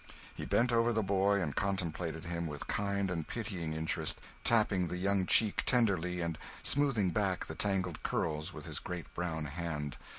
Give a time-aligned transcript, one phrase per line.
[0.33, 4.97] He bent over the boy and contemplated him with kind and pitying interest, tapping the
[4.97, 9.97] young cheek tenderly and smoothing back the tangled curls with his great brown hand.